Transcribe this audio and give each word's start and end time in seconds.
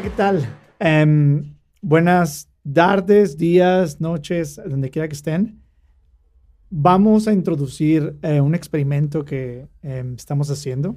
Hola, 0.00 0.08
¿qué 0.08 0.16
tal? 0.16 0.56
Em, 0.78 1.56
buenas 1.82 2.48
tardes, 2.72 3.36
días, 3.36 4.00
noches, 4.00 4.58
donde 4.66 4.88
quiera 4.88 5.06
que 5.06 5.14
estén. 5.14 5.60
Vamos 6.70 7.28
a 7.28 7.34
introducir 7.34 8.16
eh, 8.22 8.40
un 8.40 8.54
experimento 8.54 9.26
que 9.26 9.68
em, 9.82 10.14
estamos 10.14 10.50
haciendo. 10.50 10.96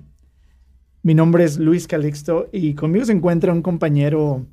Mi 1.01 1.13
nombre 1.13 1.43
es 1.43 1.59
Luis 1.59 1.85
Calixto 1.85 2.47
y 2.53 2.75
conmigo 2.75 3.03
se 3.03 3.11
encuentra 3.11 3.51
un 3.51 3.61
compañero 3.61 4.45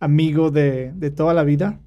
amigo 0.00 0.50
de, 0.50 0.92
de 0.92 1.12
toda 1.12 1.32
la 1.32 1.44
vida, 1.44 1.80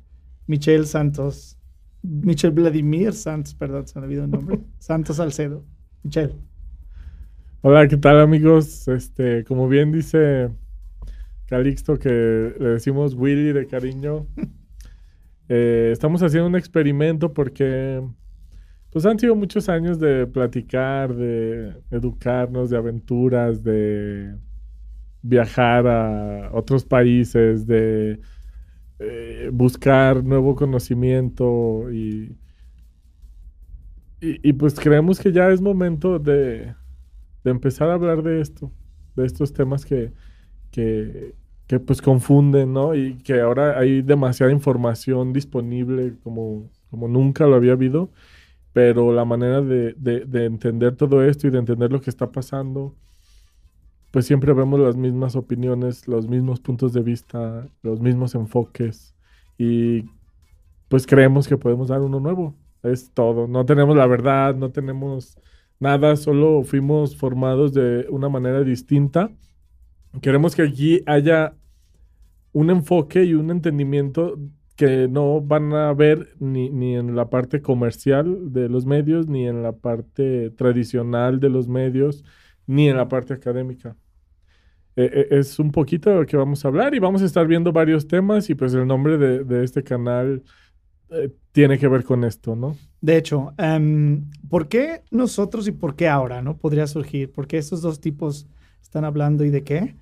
Michelle 0.48 0.86
Santos. 0.86 1.58
Michelle 2.02 2.54
Vladimir 2.54 3.12
Santos, 3.12 3.54
perdón, 3.55 3.88
se 3.88 4.00
me 4.00 4.05
olvidó 4.05 4.23
el 4.23 4.31
nombre. 4.31 4.62
Santos 4.80 5.18
Salcedo. 5.18 5.66
Michelle. 6.04 6.36
Hola, 7.62 7.90
¿qué 7.90 7.98
tal 7.98 8.22
amigos? 8.22 8.88
Este, 8.88 9.44
como 9.44 9.68
bien 9.68 9.91
dice 9.91 10.50
Calixto, 11.49 11.98
que 11.98 12.09
le 12.59 12.70
decimos 12.70 13.16
Willy 13.16 13.53
de 13.53 13.66
cariño, 13.66 14.27
eh, 15.49 15.90
estamos 15.91 16.21
haciendo 16.21 16.48
un 16.48 16.55
experimento 16.55 17.34
porque 17.34 18.03
pues 18.91 19.05
han 19.07 19.17
sido 19.17 19.35
muchos 19.35 19.67
años 19.67 19.99
de 19.99 20.27
platicar, 20.27 21.16
de 21.16 21.76
educarnos, 21.90 22.70
de 22.70 22.77
aventuras, 22.77 23.63
de 23.63 24.35
viajar 25.23 25.88
a 25.88 26.52
otros 26.54 26.85
países, 26.85 27.66
de 27.66 28.20
eh, 28.99 29.49
buscar 29.52 30.23
nuevo 30.23 30.55
conocimiento 30.55 31.91
y, 31.91 32.38
y, 34.21 34.54
pues 34.54 34.79
creemos 34.79 35.20
que 35.20 35.31
ya 35.31 35.49
es 35.49 35.62
momento 35.62 36.20
de, 36.20 36.76
de, 37.43 37.52
empezar 37.52 37.90
a 37.90 37.93
hablar 37.93 38.21
de 38.21 38.41
esto, 38.41 38.71
de 39.15 39.26
estos 39.26 39.54
temas 39.54 39.85
que, 39.85 40.12
que, 40.71 41.35
que, 41.70 41.79
pues 41.79 42.01
confunden, 42.01 42.73
¿no? 42.73 42.95
Y 42.95 43.20
que 43.20 43.41
ahora 43.41 43.79
hay 43.79 44.01
demasiada 44.03 44.51
información 44.51 45.34
disponible 45.34 46.15
como, 46.23 46.70
como 46.91 47.07
nunca 47.07 47.48
lo 47.48 47.55
había 47.55 47.73
habido, 47.73 48.12
pero 48.73 49.13
la 49.13 49.25
manera 49.25 49.62
de, 49.62 49.93
de, 49.97 50.25
de 50.25 50.45
entender 50.45 50.95
todo 50.97 51.23
esto 51.23 51.47
y 51.47 51.51
de 51.51 51.59
entender 51.59 51.91
lo 51.91 52.01
que 52.01 52.09
está 52.12 52.31
pasando 52.31 52.95
pues 54.12 54.25
siempre 54.25 54.53
vemos 54.53 54.79
las 54.79 54.95
mismas 54.95 55.35
opiniones, 55.35 56.07
los 56.07 56.27
mismos 56.27 56.59
puntos 56.59 56.93
de 56.93 57.01
vista, 57.01 57.67
los 57.84 57.99
mismos 58.01 58.35
enfoques 58.35 59.15
y 59.57 60.05
pues 60.87 61.05
creemos 61.05 61.47
que 61.47 61.57
podemos 61.57 61.90
dar 61.90 62.01
uno 62.01 62.20
nuevo. 62.20 62.55
Es 62.81 63.12
todo. 63.13 63.47
No 63.47 63.65
tenemos 63.65 63.95
la 63.95 64.07
verdad, 64.07 64.56
no 64.56 64.72
tenemos 64.72 65.38
nada, 65.79 66.16
solo 66.16 66.63
fuimos 66.63 67.16
formados 67.17 67.73
de 67.73 68.07
una 68.09 68.29
manera 68.29 68.63
distinta. 68.63 69.31
Queremos 70.22 70.56
que 70.56 70.63
aquí 70.63 71.03
haya 71.06 71.56
un 72.52 72.69
enfoque 72.69 73.24
y 73.24 73.34
un 73.34 73.52
entendimiento 73.52 74.40
que 74.75 75.08
no 75.09 75.42
van 75.42 75.74
a 75.74 75.94
ver 75.94 76.36
ni, 76.40 76.69
ni, 76.69 76.96
en 76.96 77.16
la 77.16 77.30
parte 77.30 77.62
comercial 77.62 78.53
de 78.53 78.69
los 78.69 78.86
medios, 78.86 79.28
ni 79.28 79.47
en 79.47 79.62
la 79.62 79.74
parte 79.74 80.52
tradicional 80.52 81.40
de 81.40 81.50
los 81.50 81.68
medios, 81.68 82.24
ni 82.66 82.88
en 82.88 82.96
la 82.97 83.09
parte 83.09 83.34
académica. 83.34 83.97
Eh, 84.96 85.09
eh, 85.14 85.28
es 85.40 85.59
un 85.59 85.72
poquito 85.72 86.09
de 86.09 86.18
lo 86.18 86.25
que 86.25 86.36
vamos 86.36 86.64
a 86.64 86.68
hablar 86.68 86.94
y 86.94 87.00
vamos 87.00 87.22
a 87.22 87.25
estar 87.25 87.47
viendo 87.47 87.72
varios 87.72 88.08
temas 88.08 88.50
y 88.50 88.56
pues 88.56 88.74
el 88.74 88.86
nombre 88.86 89.18
de, 89.18 89.64
este 89.64 89.81
canal 89.81 90.44
eh, 91.09 91.30
tiene 91.52 91.78
que 91.78 91.88
ver 91.88 92.03
con 92.03 92.24
esto, 92.24 92.56
¿no? 92.56 92.75
De 93.00 93.16
hecho, 93.16 93.53
em, 93.58 94.30
¿por 94.50 94.68
qué 94.68 95.03
nosotros 95.09 95.68
y 95.68 95.72
por 95.72 95.96
qué 95.96 96.09
ahora, 96.09 96.42
no? 96.42 96.58
Podría 96.58 96.86
surgir, 96.86 97.31
¿por 97.31 97.47
qué 97.47 97.58
estos 97.58 97.82
dos 97.82 98.02
tipos 98.02 98.48
están 98.82 99.06
hablando 99.06 99.46
y 99.46 99.50
de 99.52 99.64
qué? 99.64 99.96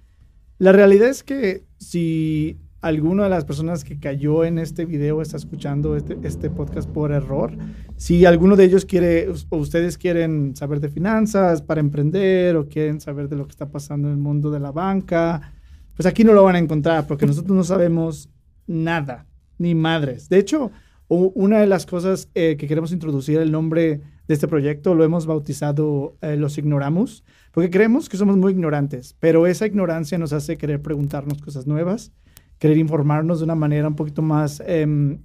La 0.60 0.72
realidad 0.72 1.10
es 1.10 1.24
que 1.24 1.66
si 1.78 2.58
alguna 2.82 3.24
de 3.24 3.30
las 3.30 3.46
personas 3.46 3.84
que 3.84 4.00
cayó 4.00 4.44
en 4.44 4.58
este 4.58 4.86
video 4.86 5.22
está 5.22 5.38
escuchando 5.38 5.96
este, 5.96 6.18
este 6.24 6.50
podcast 6.50 6.90
por 6.90 7.12
error. 7.12 7.56
Si 7.96 8.26
alguno 8.26 8.56
de 8.56 8.66
ellos 8.66 8.86
quiere, 8.86 9.28
o 9.50 9.58
ustedes 9.58 9.98
quieren 9.98 10.56
saber 10.56 10.80
de 10.80 10.90
finanzas 10.90 11.62
para 11.62 11.80
emprender, 11.80 12.56
o 12.56 12.68
quieren 12.68 13.02
saber 13.02 13.30
de 13.30 13.36
lo 13.36 13.46
que 13.46 13.52
está 13.52 13.70
pasando 13.70 14.08
en 14.08 14.16
el 14.16 14.20
mundo 14.20 14.52
de 14.52 14.60
la 14.60 14.72
banca, 14.72 15.54
pues 15.96 16.06
aquí 16.06 16.24
no 16.24 16.34
lo 16.34 16.44
van 16.44 16.56
a 16.56 16.60
encontrar, 16.60 17.08
porque 17.08 17.26
nosotros 17.26 17.56
no 17.56 17.64
sabemos 17.64 18.30
nada, 18.68 19.26
ni 19.58 19.74
madres. 19.76 20.30
De 20.30 20.38
hecho, 20.38 20.72
una 21.08 21.60
de 21.60 21.68
las 21.68 21.86
cosas 21.86 22.30
eh, 22.36 22.58
que 22.58 22.68
queremos 22.68 22.92
introducir, 22.92 23.40
el 23.40 23.52
nombre 23.52 24.02
de 24.28 24.34
este 24.34 24.48
proyecto, 24.48 24.96
lo 24.96 25.04
hemos 25.04 25.26
bautizado 25.26 26.18
eh, 26.22 26.36
Los 26.36 26.58
Ignoramos, 26.58 27.24
porque 27.52 27.70
creemos 27.70 28.10
que 28.10 28.18
somos 28.18 28.38
muy 28.38 28.52
ignorantes, 28.52 29.16
pero 29.20 29.48
esa 29.48 29.66
ignorancia 29.66 30.18
nos 30.18 30.34
hace 30.34 30.58
querer 30.58 30.82
preguntarnos 30.82 31.42
cosas 31.42 31.66
nuevas 31.66 32.12
querer 32.60 32.78
informarnos 32.78 33.40
de 33.40 33.46
una 33.46 33.56
manera 33.56 33.88
un 33.88 33.96
poquito 33.96 34.22
más 34.22 34.62
em, 34.66 35.20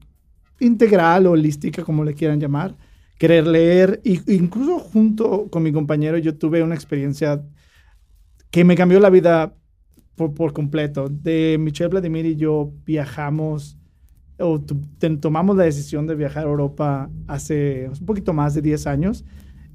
integral 0.60 1.26
holística, 1.26 1.82
como 1.82 2.04
le 2.04 2.14
quieran 2.14 2.40
llamar, 2.40 2.76
querer 3.18 3.46
leer, 3.46 4.00
e 4.04 4.20
incluso 4.28 4.78
junto 4.78 5.48
con 5.50 5.62
mi 5.62 5.72
compañero 5.72 6.18
yo 6.18 6.36
tuve 6.36 6.62
una 6.62 6.74
experiencia 6.74 7.42
que 8.50 8.64
me 8.64 8.76
cambió 8.76 9.00
la 9.00 9.10
vida 9.10 9.54
por, 10.14 10.34
por 10.34 10.52
completo. 10.52 11.08
De 11.08 11.56
Michelle 11.58 11.88
Vladimir 11.88 12.26
y 12.26 12.36
yo 12.36 12.72
viajamos 12.84 13.78
o 14.42 14.60
tomamos 15.20 15.56
la 15.56 15.64
decisión 15.64 16.06
de 16.06 16.14
viajar 16.14 16.44
a 16.44 16.50
Europa 16.50 17.10
hace 17.28 17.88
un 17.88 18.06
poquito 18.06 18.32
más 18.32 18.54
de 18.54 18.62
10 18.62 18.86
años 18.86 19.24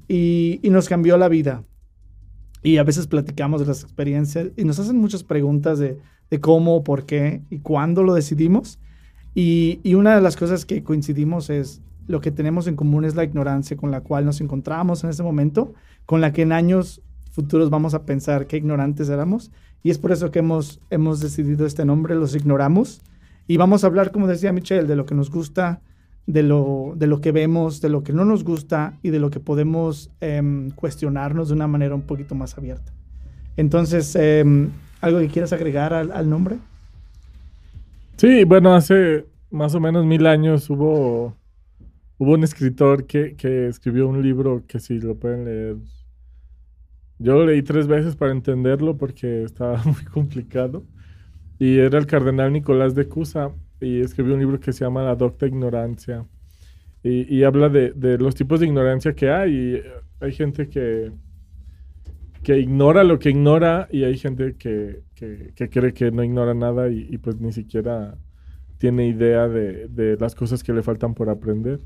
y, 0.06 0.60
y 0.62 0.70
nos 0.70 0.88
cambió 0.88 1.16
la 1.16 1.28
vida. 1.28 1.64
Y 2.62 2.76
a 2.76 2.84
veces 2.84 3.06
platicamos 3.06 3.60
de 3.60 3.66
las 3.66 3.82
experiencias 3.82 4.48
y 4.56 4.64
nos 4.64 4.78
hacen 4.78 4.98
muchas 4.98 5.24
preguntas 5.24 5.78
de 5.78 5.98
de 6.30 6.40
cómo, 6.40 6.84
por 6.84 7.06
qué 7.06 7.42
y 7.50 7.58
cuándo 7.58 8.02
lo 8.02 8.14
decidimos. 8.14 8.78
Y, 9.34 9.80
y, 9.82 9.94
una 9.94 10.14
de 10.14 10.20
las 10.20 10.36
cosas 10.36 10.64
que 10.64 10.82
coincidimos 10.82 11.50
es 11.50 11.80
lo 12.06 12.20
que 12.20 12.30
tenemos 12.30 12.66
en 12.66 12.76
común 12.76 13.04
es 13.04 13.14
la 13.14 13.24
ignorancia 13.24 13.76
con 13.76 13.90
la 13.90 14.00
cual 14.00 14.24
nos 14.24 14.40
encontramos 14.40 15.04
en 15.04 15.10
ese 15.10 15.22
momento, 15.22 15.74
con 16.06 16.20
la 16.20 16.32
que 16.32 16.42
en 16.42 16.52
años 16.52 17.02
futuros 17.30 17.70
vamos 17.70 17.94
a 17.94 18.04
pensar 18.04 18.46
qué 18.46 18.56
ignorantes 18.56 19.08
éramos. 19.08 19.50
Y 19.82 19.90
es 19.90 19.98
por 19.98 20.12
eso 20.12 20.30
que 20.30 20.40
hemos, 20.40 20.80
hemos 20.90 21.20
decidido 21.20 21.66
este 21.66 21.84
nombre, 21.84 22.14
los 22.14 22.34
ignoramos. 22.34 23.02
Y 23.48 23.56
vamos 23.56 23.82
a 23.82 23.88
hablar, 23.88 24.12
como 24.12 24.28
decía 24.28 24.52
Michelle, 24.52 24.86
de 24.86 24.94
lo 24.94 25.06
que 25.06 25.16
nos 25.16 25.30
gusta, 25.30 25.80
de 26.26 26.44
lo, 26.44 26.92
de 26.94 27.08
lo 27.08 27.20
que 27.20 27.32
vemos, 27.32 27.80
de 27.80 27.88
lo 27.88 28.04
que 28.04 28.12
no 28.12 28.24
nos 28.24 28.44
gusta 28.44 28.96
y 29.02 29.10
de 29.10 29.18
lo 29.18 29.30
que 29.30 29.40
podemos 29.40 30.10
em, 30.20 30.70
cuestionarnos 30.70 31.48
de 31.48 31.54
una 31.54 31.66
manera 31.66 31.96
un 31.96 32.02
poquito 32.02 32.36
más 32.36 32.56
abierta. 32.56 32.92
Entonces, 33.56 34.14
em, 34.14 34.70
¿Algo 35.00 35.20
que 35.20 35.28
quieras 35.28 35.52
agregar 35.52 35.94
al, 35.94 36.28
nombre? 36.28 36.56
Sí, 38.16 38.42
bueno, 38.44 38.74
hace 38.74 39.26
más 39.50 39.74
o 39.74 39.80
menos 39.80 40.04
mil 40.04 40.26
años 40.26 40.68
hubo, 40.70 41.36
hubo 42.18 42.32
un 42.32 42.42
escritor 42.42 43.06
que, 43.06 43.68
escribió 43.68 44.08
un 44.08 44.22
libro 44.22 44.64
que 44.66 44.80
si 44.80 44.98
lo 44.98 45.14
pueden 45.14 45.44
leer. 45.44 45.76
Yo 47.20 47.34
lo 47.34 47.46
leí 47.46 47.62
tres 47.62 47.86
veces 47.86 48.16
para 48.16 48.32
entenderlo 48.32 48.96
porque 48.96 49.44
estaba 49.44 49.80
muy 49.84 50.04
complicado. 50.04 50.82
Y 51.58 51.78
era 51.78 51.98
el 51.98 52.06
cardenal 52.06 52.52
Nicolás 52.52 52.94
de 52.94 53.08
Cusa 53.08 53.52
y 53.80 54.00
escribió 54.00 54.34
un 54.34 54.40
libro 54.40 54.60
que 54.60 54.72
se 54.72 54.84
llama 54.84 55.02
La 55.02 55.16
Docta 55.16 55.46
Ignorancia. 55.46 56.24
Y, 57.02 57.34
y 57.34 57.44
habla 57.44 57.68
de, 57.68 57.92
de, 57.92 58.18
los 58.18 58.34
tipos 58.34 58.60
de 58.60 58.66
ignorancia 58.66 59.14
que 59.14 59.30
hay. 59.30 59.52
Y 59.54 59.82
hay 60.20 60.32
gente 60.32 60.68
que, 60.68 61.12
que 62.42 62.58
ignora 62.58 63.04
lo 63.04 63.18
que 63.18 63.30
ignora 63.30 63.88
y 63.90 64.04
hay 64.04 64.16
gente 64.16 64.56
que, 64.56 65.02
cree 65.70 65.92
que 65.92 66.10
no 66.10 66.22
ignora 66.22 66.54
nada 66.54 66.88
y, 66.88 67.18
pues 67.18 67.40
ni 67.40 67.52
siquiera 67.52 68.16
tiene 68.78 69.08
idea 69.08 69.48
de, 69.48 70.16
las 70.18 70.34
cosas 70.34 70.62
que 70.62 70.72
le 70.72 70.82
faltan 70.82 71.14
por 71.14 71.28
aprender. 71.28 71.80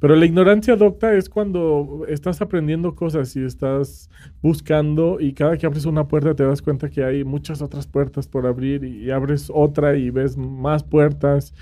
Pero 0.00 0.16
la 0.16 0.24
ignorancia 0.24 0.76
docta 0.76 1.14
es 1.14 1.28
cuando 1.28 2.06
estás 2.08 2.40
aprendiendo 2.40 2.94
cosas 2.94 3.36
y 3.36 3.44
estás 3.44 4.08
buscando 4.42 5.20
y 5.20 5.34
cada 5.34 5.58
que 5.58 5.66
abres 5.66 5.84
una 5.84 6.08
puerta 6.08 6.34
te 6.34 6.42
das 6.42 6.62
cuenta 6.62 6.88
que 6.88 7.04
hay 7.04 7.22
muchas 7.22 7.60
otras 7.60 7.86
puertas 7.86 8.26
por 8.26 8.46
abrir 8.46 8.82
y 8.82 9.10
abres 9.10 9.52
otra 9.54 9.96
y 9.96 10.08
ves 10.08 10.38
más 10.38 10.82
puertas. 10.82 11.52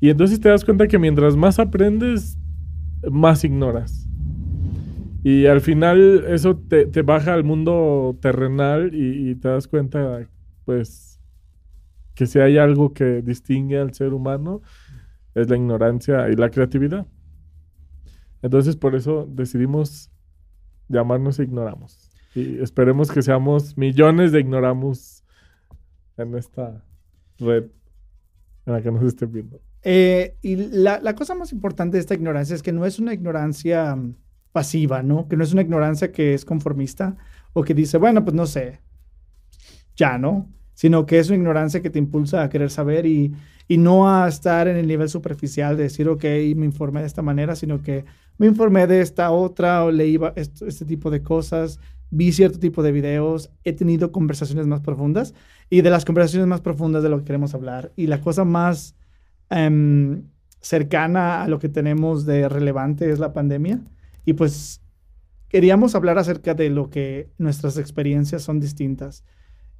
Y 0.00 0.10
entonces 0.10 0.40
te 0.40 0.48
das 0.48 0.64
cuenta 0.64 0.86
que 0.86 0.98
mientras 0.98 1.36
más 1.36 1.58
aprendes, 1.58 2.38
más 3.10 3.42
ignoras. 3.42 4.08
Y 5.24 5.46
al 5.46 5.60
final 5.60 6.24
eso 6.28 6.56
te, 6.56 7.02
baja 7.02 7.34
al 7.34 7.42
mundo 7.42 8.16
terrenal 8.20 8.94
y, 8.94 9.34
te 9.34 9.48
das 9.48 9.66
cuenta, 9.66 10.26
pues, 10.64 11.20
que 12.14 12.26
si 12.26 12.38
hay 12.38 12.58
algo 12.58 12.92
que 12.92 13.22
distingue 13.22 13.78
al 13.78 13.92
ser 13.92 14.14
humano, 14.14 14.62
es 15.34 15.50
la 15.50 15.56
ignorancia 15.56 16.28
y 16.30 16.36
la 16.36 16.50
creatividad. 16.50 17.06
Entonces 18.42 18.76
por 18.76 18.94
eso 18.94 19.26
decidimos 19.30 20.10
llamarnos 20.88 21.38
Ignoramos. 21.38 22.10
Y 22.34 22.60
esperemos 22.60 23.10
que 23.10 23.22
seamos 23.22 23.76
millones 23.76 24.32
de 24.32 24.40
Ignoramos 24.40 25.24
en 26.16 26.36
esta 26.36 26.84
red 27.38 27.64
en 28.66 28.72
la 28.72 28.82
que 28.82 28.90
nos 28.90 29.02
estén 29.02 29.32
viendo. 29.32 29.60
Eh, 29.82 30.36
y 30.42 30.56
la, 30.56 31.00
la 31.00 31.14
cosa 31.14 31.34
más 31.34 31.52
importante 31.52 31.96
de 31.96 32.00
esta 32.00 32.14
ignorancia 32.14 32.54
es 32.54 32.62
que 32.62 32.72
no 32.72 32.84
es 32.84 32.98
una 32.98 33.14
ignorancia 33.14 33.96
pasiva, 34.52 35.02
¿no? 35.02 35.28
Que 35.28 35.36
no 35.36 35.44
es 35.44 35.52
una 35.52 35.62
ignorancia 35.62 36.10
que 36.10 36.34
es 36.34 36.44
conformista 36.44 37.16
o 37.52 37.62
que 37.62 37.74
dice, 37.74 37.96
bueno, 37.96 38.24
pues 38.24 38.34
no 38.34 38.46
sé, 38.46 38.80
ya, 39.94 40.18
¿no? 40.18 40.48
sino 40.78 41.06
que 41.06 41.18
es 41.18 41.28
una 41.28 41.38
ignorancia 41.38 41.82
que 41.82 41.90
te 41.90 41.98
impulsa 41.98 42.44
a 42.44 42.48
querer 42.48 42.70
saber 42.70 43.04
y, 43.04 43.34
y 43.68 43.76
no 43.76 44.10
a 44.10 44.26
estar 44.26 44.66
en 44.66 44.76
el 44.76 44.88
nivel 44.88 45.10
superficial 45.10 45.76
de 45.76 45.84
decir, 45.84 46.08
ok, 46.08 46.24
me 46.56 46.64
informé 46.64 47.00
de 47.00 47.06
esta 47.06 47.22
manera, 47.22 47.54
sino 47.54 47.82
que 47.82 48.06
me 48.38 48.46
informé 48.46 48.86
de 48.86 49.02
esta 49.02 49.30
otra 49.30 49.84
o 49.84 49.90
leí 49.90 50.18
este 50.36 50.84
tipo 50.86 51.10
de 51.10 51.22
cosas, 51.22 51.78
vi 52.10 52.32
cierto 52.32 52.58
tipo 52.58 52.82
de 52.82 52.92
videos, 52.92 53.50
he 53.64 53.74
tenido 53.74 54.10
conversaciones 54.10 54.66
más 54.66 54.80
profundas 54.80 55.34
y 55.68 55.82
de 55.82 55.90
las 55.90 56.04
conversaciones 56.04 56.48
más 56.48 56.62
profundas 56.62 57.02
de 57.02 57.10
lo 57.10 57.18
que 57.18 57.24
queremos 57.24 57.54
hablar. 57.54 57.92
Y 57.94 58.06
la 58.06 58.20
cosa 58.22 58.44
más 58.44 58.94
em, 59.50 60.22
cercana 60.60 61.42
a 61.42 61.48
lo 61.48 61.58
que 61.58 61.68
tenemos 61.68 62.24
de 62.24 62.48
relevante 62.48 63.10
es 63.10 63.18
la 63.18 63.32
pandemia. 63.32 63.80
Y 64.24 64.32
pues 64.32 64.80
queríamos 65.48 65.94
hablar 65.94 66.18
acerca 66.18 66.54
de 66.54 66.70
lo 66.70 66.90
que 66.90 67.30
nuestras 67.38 67.76
experiencias 67.76 68.42
son 68.42 68.60
distintas. 68.60 69.24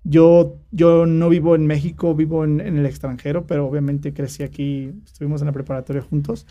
Yo, 0.05 0.57
yo 0.71 1.07
no 1.07 1.29
vivo 1.29 1.55
en 1.55 1.67
México, 1.67 2.15
vivo 2.15 2.45
en, 2.45 2.61
el 2.61 2.87
extranjero, 2.87 3.47
pero 3.47 3.67
obviamente 3.67 4.13
crecí 4.15 4.43
aquí, 4.43 4.93
estuvimos 5.05 5.43
en 5.43 5.47
la 5.47 5.53
preparatoria 5.53 6.03
juntos 6.03 6.47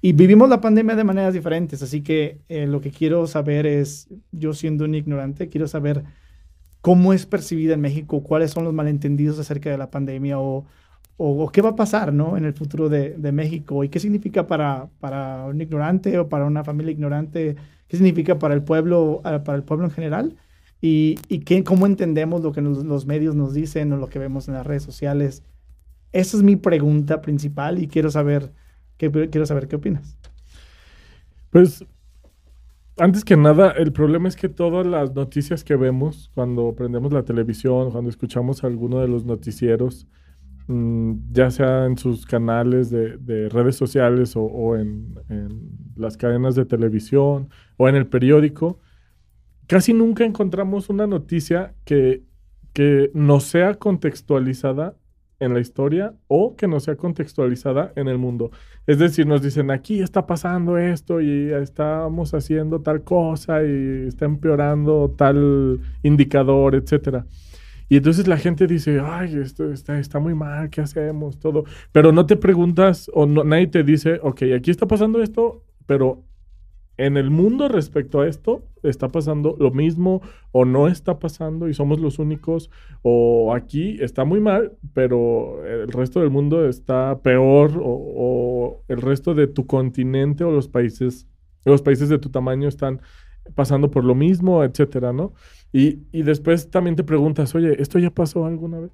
y 0.00 0.12
vivimos 0.14 0.48
la 0.48 0.60
pandemia 0.60 0.96
de 0.96 1.04
maneras 1.04 1.34
diferentes. 1.34 1.82
Así 1.82 2.02
que 2.02 2.40
eh, 2.48 2.66
lo 2.66 2.80
que 2.80 2.90
quiero 2.90 3.26
saber 3.26 3.66
es, 3.66 4.08
yo 4.32 4.54
siendo 4.54 4.84
un 4.84 4.94
ignorante, 4.94 5.48
quiero 5.48 5.68
saber 5.68 6.04
cómo 6.80 7.12
es 7.12 7.26
percibida 7.26 7.74
en 7.74 7.80
México, 7.80 8.22
cuáles 8.22 8.50
son 8.50 8.64
los 8.64 8.74
malentendidos 8.74 9.38
acerca 9.38 9.70
de 9.70 9.78
la 9.78 9.90
pandemia 9.90 10.38
o, 10.40 10.66
o, 11.16 11.50
qué 11.50 11.62
va 11.62 11.70
a 11.70 11.76
pasar 11.76 12.12
¿no? 12.12 12.36
en 12.36 12.44
el 12.44 12.54
futuro 12.54 12.88
de, 12.88 13.10
de, 13.10 13.32
México 13.32 13.84
y 13.84 13.88
qué 13.88 14.00
significa 14.00 14.46
para, 14.46 14.88
para 15.00 15.44
un 15.46 15.60
ignorante 15.60 16.18
o 16.18 16.28
para 16.28 16.46
una 16.46 16.64
familia 16.64 16.92
ignorante, 16.92 17.56
qué 17.86 17.96
significa 17.96 18.38
para 18.38 18.54
el 18.54 18.62
pueblo, 18.64 19.20
para 19.22 19.54
el 19.54 19.62
pueblo 19.62 19.86
en 19.86 19.92
general 19.92 20.36
y, 20.84 21.14
y 21.28 21.38
qué, 21.38 21.62
cómo 21.62 21.86
entendemos 21.86 22.42
lo 22.42 22.50
que 22.50 22.60
los 22.60 23.06
medios 23.06 23.36
nos 23.36 23.54
dicen 23.54 23.92
o 23.92 23.96
lo 23.96 24.08
que 24.08 24.18
vemos 24.18 24.48
en 24.48 24.54
las 24.54 24.66
redes 24.66 24.82
sociales. 24.82 25.44
Esa 26.10 26.36
es 26.36 26.42
mi 26.42 26.56
pregunta 26.56 27.22
principal 27.22 27.80
y 27.80 27.86
quiero 27.86 28.10
saber, 28.10 28.52
qué, 28.98 29.10
quiero 29.30 29.46
saber 29.46 29.68
qué 29.68 29.76
opinas. 29.76 30.18
Pues, 31.50 31.86
antes 32.98 33.24
que 33.24 33.36
nada, 33.36 33.70
el 33.70 33.92
problema 33.92 34.28
es 34.28 34.34
que 34.34 34.48
todas 34.48 34.84
las 34.84 35.14
noticias 35.14 35.62
que 35.62 35.76
vemos 35.76 36.32
cuando 36.34 36.74
prendemos 36.74 37.12
la 37.12 37.22
televisión, 37.22 37.92
cuando 37.92 38.10
escuchamos 38.10 38.64
alguno 38.64 38.98
de 38.98 39.06
los 39.06 39.24
noticieros, 39.24 40.08
mm, 40.66 41.12
ya 41.30 41.52
sea 41.52 41.86
en 41.86 41.96
sus 41.96 42.26
canales 42.26 42.90
de, 42.90 43.48
redes 43.50 43.76
sociales 43.76 44.32
o, 44.34 44.76
en, 44.76 45.14
en, 45.28 45.70
las 45.94 46.16
cadenas 46.16 46.56
de 46.56 46.64
televisión 46.64 47.50
o 47.76 47.88
en 47.88 47.94
el 47.94 48.08
periódico, 48.08 48.80
casi 49.72 49.94
nunca 49.94 50.26
encontramos 50.26 50.90
una 50.90 51.06
noticia 51.06 51.72
que, 51.86 52.24
que 52.74 53.10
no 53.14 53.40
sea 53.40 53.76
contextualizada 53.76 54.96
en 55.40 55.54
la 55.54 55.60
historia 55.60 56.14
o 56.28 56.56
que 56.56 56.68
no 56.68 56.78
sea 56.78 56.96
contextualizada 56.96 57.90
en 57.96 58.06
el 58.06 58.18
mundo. 58.18 58.50
Es 58.86 58.98
decir, 58.98 59.26
nos 59.26 59.40
dicen, 59.40 59.70
aquí 59.70 60.00
está 60.00 60.26
pasando 60.26 60.76
esto 60.76 61.22
y 61.22 61.52
estamos 61.54 62.34
haciendo 62.34 62.82
tal 62.82 63.02
cosa 63.02 63.64
y 63.64 64.08
está 64.08 64.26
empeorando 64.26 65.14
tal 65.16 65.80
indicador, 66.02 66.74
etcétera. 66.74 67.24
Y 67.88 67.96
entonces 67.96 68.28
la 68.28 68.36
gente 68.36 68.66
dice, 68.66 69.00
ay, 69.02 69.36
esto 69.36 69.72
está, 69.72 69.98
está 69.98 70.18
muy 70.18 70.34
mal, 70.34 70.68
¿qué 70.68 70.82
hacemos? 70.82 71.38
Todo. 71.38 71.64
Pero 71.92 72.12
no 72.12 72.26
te 72.26 72.36
preguntas 72.36 73.10
o 73.14 73.24
no, 73.24 73.42
nadie 73.42 73.68
te 73.68 73.84
dice, 73.84 74.20
ok, 74.22 74.42
aquí 74.54 74.70
está 74.70 74.86
pasando 74.86 75.22
esto, 75.22 75.64
pero 75.86 76.24
en 77.06 77.16
el 77.16 77.30
mundo 77.30 77.68
respecto 77.68 78.20
a 78.20 78.28
esto 78.28 78.62
está 78.84 79.08
pasando 79.08 79.56
lo 79.58 79.72
mismo 79.72 80.22
o 80.52 80.64
no 80.64 80.86
está 80.86 81.18
pasando 81.18 81.68
y 81.68 81.74
somos 81.74 81.98
los 81.98 82.20
únicos 82.20 82.70
o 83.02 83.52
aquí 83.54 83.96
está 84.00 84.24
muy 84.24 84.38
mal, 84.38 84.72
pero 84.94 85.66
el 85.66 85.88
resto 85.88 86.20
del 86.20 86.30
mundo 86.30 86.68
está 86.68 87.20
peor 87.20 87.72
o, 87.82 88.84
el 88.86 89.00
resto 89.00 89.34
de 89.34 89.48
tu 89.48 89.66
continente 89.66 90.44
o 90.44 90.52
los 90.52 90.68
países, 90.68 91.26
los 91.64 91.82
países 91.82 92.08
de 92.08 92.18
tu 92.18 92.30
tamaño 92.30 92.68
están 92.68 93.00
pasando 93.56 93.90
por 93.90 94.04
lo 94.04 94.14
mismo, 94.14 94.62
etcétera, 94.62 95.12
¿no? 95.12 95.32
Y, 95.72 96.02
y 96.12 96.22
después 96.22 96.70
también 96.70 96.94
te 96.94 97.02
preguntas, 97.02 97.52
oye, 97.56 97.82
¿esto 97.82 97.98
ya 97.98 98.10
pasó 98.10 98.46
alguna 98.46 98.78
vez? 98.78 98.92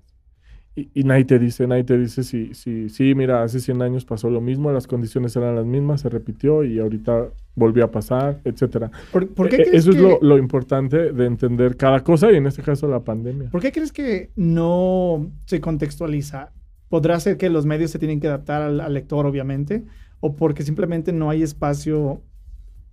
Y, 0.94 1.04
nadie 1.04 1.24
te 1.24 1.38
dice, 1.38 1.66
nadie 1.66 1.84
te 1.84 1.98
dice 1.98 2.22
si, 2.22 2.54
si, 2.54 2.88
sí, 2.88 3.14
mira, 3.14 3.42
hace 3.42 3.58
100 3.58 3.82
años 3.82 4.04
pasó 4.04 4.30
lo 4.30 4.40
mismo, 4.40 4.70
las 4.70 4.86
condiciones 4.86 5.34
eran 5.34 5.56
las 5.56 5.66
mismas, 5.66 6.02
se 6.02 6.08
repitió 6.08 6.62
y 6.62 6.78
ahorita 6.78 7.28
volvió 7.56 7.84
a 7.84 7.90
pasar, 7.90 8.40
etcétera. 8.44 8.90
¿Por, 9.10 9.48
qué 9.48 9.56
e, 9.56 9.76
Eso 9.76 9.90
es 9.90 9.96
lo, 9.96 10.38
importante 10.38 11.12
de 11.12 11.26
entender 11.26 11.76
cada 11.76 12.04
cosa 12.04 12.30
y 12.30 12.36
en 12.36 12.46
este 12.46 12.62
caso 12.62 12.86
la 12.86 13.00
pandemia. 13.00 13.50
¿Por 13.50 13.60
qué 13.60 13.72
crees 13.72 13.92
que 13.92 14.30
no 14.36 15.30
se 15.46 15.60
contextualiza? 15.60 16.52
¿Podrá 16.88 17.18
ser 17.18 17.36
que 17.36 17.50
los 17.50 17.66
medios 17.66 17.90
se 17.90 17.98
tienen 17.98 18.20
que 18.20 18.28
adaptar 18.28 18.62
al, 18.62 18.94
lector, 18.94 19.26
obviamente? 19.26 19.84
¿O 20.20 20.36
porque 20.36 20.62
simplemente 20.62 21.12
no 21.12 21.30
hay 21.30 21.42
espacio 21.42 22.22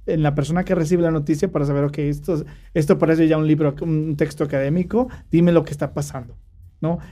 en 0.07 0.23
la 0.23 0.33
persona 0.35 0.63
que 0.63 0.75
recibe 0.75 1.03
la 1.03 1.11
noticia 1.11 1.51
para 1.51 1.65
saber, 1.65 1.83
ok, 1.83 1.99
esto, 1.99 2.43
esto 2.73 2.97
parece 2.97 3.27
ya 3.27 3.37
un 3.37 3.47
libro, 3.47 3.75
un 3.81 4.15
texto 4.17 4.43
académico, 4.43 5.07
dime 5.31 5.51
lo 5.51 5.63
que 5.63 5.71
está 5.71 5.93
pasando? 5.93 6.35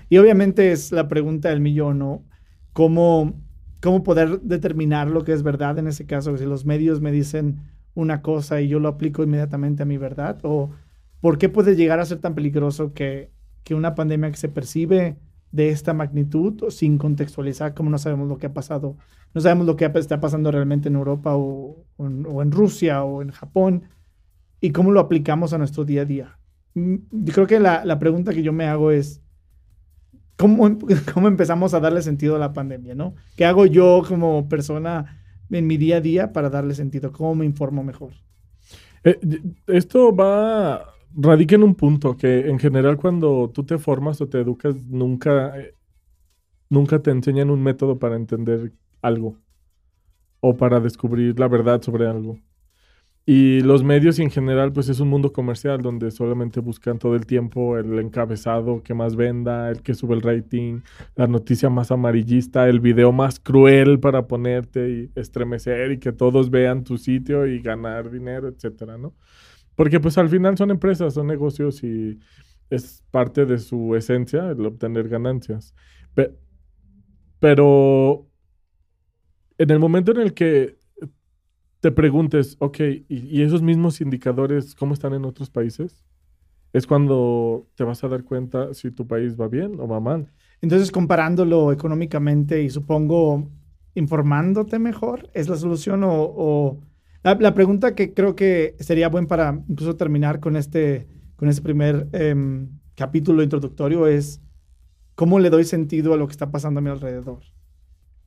Y 0.10 0.18
obviamente 0.18 0.72
es 0.72 0.92
la 0.92 1.08
pregunta 1.08 1.50
del 1.50 1.62
millón, 1.62 2.00
¿no? 2.00 2.24
¿Cómo, 2.74 3.34
cómo 3.82 4.04
poder 4.04 4.42
determinar 4.42 5.10
lo 5.10 5.24
que 5.24 5.34
es 5.34 5.44
verdad 5.44 5.78
en 5.80 5.88
ese 5.88 6.06
caso? 6.06 6.38
Si 6.38 6.46
los 6.46 6.66
medios 6.66 7.02
me 7.02 7.12
dicen 7.12 7.62
una 7.94 8.22
cosa 8.22 8.62
y 8.62 8.68
yo 8.68 8.80
lo 8.80 8.90
aplico 8.90 9.24
inmediatamente 9.24 9.84
a 9.84 9.86
mi 9.86 9.98
verdad, 9.98 10.40
o 10.44 10.72
por 11.20 11.38
qué 11.38 11.50
puede 11.50 11.76
llegar 11.76 12.00
a 12.00 12.06
ser 12.06 12.20
tan 12.20 12.36
peligroso 12.36 12.94
que, 12.94 13.32
que 13.64 13.76
una 13.76 13.96
pandemia 13.96 14.32
que 14.32 14.38
se 14.38 14.50
percibe 14.50 15.18
de 15.52 15.70
esta 15.70 15.94
magnitud 15.94 16.70
sin 16.70 16.98
contextualizar, 16.98 17.74
como 17.74 17.90
no 17.90 17.98
sabemos 18.00 18.28
lo 18.28 18.38
que 18.40 18.48
ha 18.48 18.54
pasado, 18.54 18.98
no 19.34 19.42
sabemos 19.42 19.68
lo 19.68 19.76
que 19.76 19.86
está 19.86 20.20
pasando 20.20 20.52
realmente 20.52 20.90
en 20.90 20.96
Europa 20.96 21.36
o, 21.36 21.86
o 21.98 22.42
en 22.42 22.52
Rusia 22.52 23.04
o 23.04 23.22
en 23.22 23.30
Japón, 23.30 23.84
y 24.64 24.72
cómo 24.72 24.92
lo 24.92 25.02
aplicamos 25.02 25.52
a 25.52 25.58
nuestro 25.58 25.84
día 25.84 26.04
a 26.04 26.06
día. 26.06 26.40
Mm, 26.74 26.96
yo 27.12 27.34
creo 27.34 27.48
que 27.48 27.60
la, 27.60 27.84
la 27.84 28.00
pregunta 28.00 28.34
que 28.34 28.44
yo 28.44 28.54
me 28.54 28.66
hago 28.66 28.92
es, 28.92 29.22
¿cómo, 30.38 30.78
cómo 31.14 31.28
empezamos 31.28 31.74
a 31.74 31.80
darle 31.80 32.02
sentido 32.02 32.36
a 32.36 32.40
la 32.40 32.54
pandemia, 32.54 32.96
¿no? 32.96 33.16
¿Qué 33.36 33.46
hago 33.46 33.66
yo 33.66 34.04
como 34.08 34.48
persona 34.50 35.22
en 35.50 35.68
mi 35.68 35.78
día 35.78 35.98
a 35.98 36.02
día 36.02 36.34
para 36.34 36.50
darle 36.50 36.76
sentido? 36.76 37.12
¿Cómo 37.12 37.36
me 37.36 37.46
informo 37.46 37.84
mejor? 37.84 38.12
Eh, 39.04 39.20
esto 39.68 40.16
va, 40.16 40.94
radica 41.16 41.56
en 41.56 41.64
un 41.64 41.76
punto 41.76 42.16
que 42.18 42.48
en 42.50 42.60
general 42.60 42.98
cuando 42.98 43.52
tú 43.54 43.64
te 43.66 43.78
formas 43.78 44.22
o 44.22 44.28
te 44.28 44.40
educas, 44.40 44.76
nunca, 44.88 45.60
eh, 45.60 45.76
nunca 46.70 47.00
te 47.00 47.12
enseñan 47.12 47.50
un 47.50 47.62
método 47.62 48.00
para 48.00 48.16
entender 48.16 48.74
algo 49.02 49.38
o 50.40 50.56
para 50.58 50.80
descubrir 50.80 51.40
la 51.40 51.48
verdad 51.48 51.82
sobre 51.82 52.08
algo. 52.08 52.38
Y 53.26 53.62
los 53.62 53.84
medios 53.84 54.20
en 54.20 54.30
general, 54.30 54.74
pues 54.74 54.90
es 54.90 55.00
un 55.00 55.08
mundo 55.08 55.32
comercial 55.32 55.82
donde 55.82 56.12
solamente 56.12 56.60
buscan 56.60 57.00
todo 57.00 57.16
el 57.16 57.26
tiempo 57.26 57.78
el 57.78 57.98
encabezado 58.00 58.84
que 58.84 58.94
más 58.94 59.16
venda, 59.16 59.70
el 59.70 59.82
que 59.82 59.94
sube 59.94 60.16
el 60.16 60.22
rating, 60.22 60.82
la 61.16 61.28
noticia 61.28 61.70
más 61.70 61.90
amarillista, 61.92 62.68
el 62.68 62.82
video 62.82 63.14
más 63.14 63.40
cruel 63.40 64.02
para 64.02 64.28
ponerte 64.28 64.90
y 64.90 65.12
estremecer 65.16 65.94
y 65.94 66.00
que 66.00 66.12
todos 66.12 66.50
vean 66.50 66.84
tu 66.84 66.98
sitio 66.98 67.48
y 67.48 67.62
ganar 67.62 68.12
dinero, 68.12 68.50
etcétera, 68.50 68.98
¿no? 68.98 69.16
Porque 69.76 70.02
pues 70.02 70.18
al 70.18 70.28
final 70.30 70.58
son 70.58 70.72
empresas, 70.72 71.14
son 71.14 71.28
negocios 71.28 71.82
y 71.84 72.20
es 72.70 73.04
parte 73.10 73.46
de 73.46 73.58
su 73.58 73.96
esencia 73.96 74.50
el 74.52 74.66
obtener 74.66 75.08
ganancias. 75.08 75.74
pero 77.40 78.28
en 79.58 79.70
el 79.70 79.80
momento 79.80 80.12
en 80.12 80.22
el 80.22 80.34
que 80.34 80.78
te 81.84 81.92
preguntes, 81.92 82.56
ok, 82.60 82.78
¿y, 83.10 83.42
esos 83.42 83.62
mismos 83.62 84.00
indicadores 84.00 84.74
cómo 84.74 84.94
están 84.94 85.14
en 85.16 85.26
otros 85.26 85.50
países? 85.50 86.02
Es 86.72 86.88
cuando 86.88 87.68
te 87.76 87.84
vas 87.84 88.02
a 88.06 88.08
dar 88.08 88.24
cuenta 88.24 88.74
si 88.74 88.90
tu 88.90 89.06
país 89.06 89.36
va 89.38 89.50
bien 89.50 89.78
o 89.82 89.86
va 89.86 90.00
mal. 90.00 90.32
Entonces, 90.62 90.94
comparándolo 90.94 91.74
económicamente 91.74 92.64
y 92.64 92.70
supongo 92.70 93.50
informándote 93.96 94.80
mejor, 94.80 95.30
¿es 95.34 95.50
la 95.50 95.58
solución? 95.58 96.04
O, 96.06 96.80
La, 97.22 97.54
pregunta 97.54 97.96
que 97.96 98.14
creo 98.14 98.34
que 98.34 98.78
sería 98.80 99.10
buena 99.10 99.28
para 99.28 99.62
incluso 99.68 99.98
terminar 99.98 100.40
con 100.40 100.56
este, 100.56 101.10
con 101.36 101.50
este 101.50 101.62
primer 101.62 102.08
em, 102.14 102.70
capítulo 102.96 103.44
introductorio 103.44 104.08
es, 104.08 104.40
¿cómo 105.16 105.38
le 105.38 105.50
doy 105.50 105.66
sentido 105.66 106.14
a 106.14 106.18
lo 106.18 106.28
que 106.28 106.32
está 106.32 106.50
pasando 106.50 106.80
a 106.80 106.82
mi 106.82 106.90
alrededor? 106.90 107.42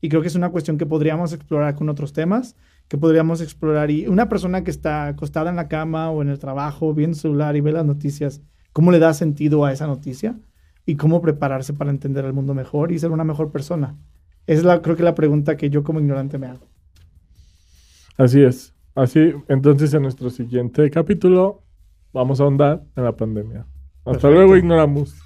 Y 0.02 0.10
creo 0.10 0.20
que 0.20 0.28
es 0.28 0.34
una 0.34 0.50
cuestión 0.50 0.76
que 0.76 0.84
podríamos 0.84 1.32
explorar 1.32 1.74
con 1.74 1.88
otros 1.88 2.12
temas 2.12 2.54
que 2.88 2.98
podríamos 2.98 3.40
explorar. 3.40 3.90
Y 3.90 4.06
una 4.06 4.28
persona 4.28 4.64
que 4.64 4.70
está 4.70 5.08
acostada 5.08 5.50
en 5.50 5.56
la 5.56 5.68
cama 5.68 6.10
o 6.10 6.22
en 6.22 6.28
el 6.28 6.38
trabajo, 6.38 6.94
viendo 6.94 7.14
el 7.14 7.20
celular 7.20 7.56
y 7.56 7.60
ve 7.60 7.72
las 7.72 7.84
noticias, 7.84 8.40
¿cómo 8.72 8.92
le 8.92 8.98
da 8.98 9.14
sentido 9.14 9.64
a 9.64 9.72
esa 9.72 9.86
noticia? 9.86 10.38
Y 10.84 10.96
cómo 10.96 11.20
prepararse 11.20 11.72
para 11.72 11.90
entender 11.90 12.24
el 12.24 12.32
mundo 12.32 12.54
mejor 12.54 12.92
y 12.92 12.98
ser 12.98 13.10
una 13.10 13.24
mejor 13.24 13.50
persona. 13.50 13.96
Esa 14.46 14.60
es 14.60 14.64
la, 14.64 14.82
creo 14.82 14.96
que 14.96 15.02
la 15.02 15.14
pregunta 15.14 15.56
que 15.56 15.70
yo 15.70 15.82
como 15.82 15.98
ignorante 15.98 16.38
me 16.38 16.46
hago. 16.46 16.68
Así 18.16 18.42
es. 18.42 18.72
Así, 18.94 19.34
entonces 19.48 19.92
en 19.92 20.02
nuestro 20.02 20.30
siguiente 20.30 20.88
capítulo 20.90 21.62
vamos 22.12 22.40
a 22.40 22.44
ahondar 22.44 22.82
en 22.96 23.04
la 23.04 23.14
pandemia. 23.14 23.66
Hasta 24.06 24.30
luego, 24.30 24.56
ignoramos. 24.56 25.25